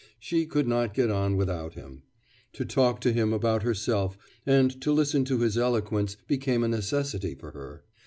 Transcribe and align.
She 0.19 0.47
could 0.47 0.67
not 0.67 0.95
get 0.95 1.11
on 1.11 1.37
without 1.37 1.75
him. 1.75 2.01
To 2.53 2.65
talk 2.65 3.01
to 3.01 3.13
him 3.13 3.31
about 3.33 3.61
herself 3.61 4.17
and 4.47 4.81
to 4.81 4.91
listen 4.91 5.25
to 5.25 5.41
his 5.41 5.59
eloquence 5.59 6.17
became 6.27 6.63
a 6.63 6.67
necessity 6.67 7.35
for 7.35 7.51
her. 7.51 7.83